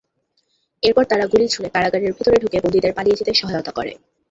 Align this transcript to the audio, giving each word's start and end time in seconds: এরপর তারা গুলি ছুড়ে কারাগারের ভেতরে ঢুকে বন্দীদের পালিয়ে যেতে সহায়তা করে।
এরপর 0.83 1.03
তারা 1.07 1.25
গুলি 1.27 1.45
ছুড়ে 1.47 1.69
কারাগারের 1.69 2.11
ভেতরে 2.11 2.37
ঢুকে 2.39 2.57
বন্দীদের 2.63 2.95
পালিয়ে 2.97 3.19
যেতে 3.19 3.31
সহায়তা 3.33 3.71
করে। 3.77 3.91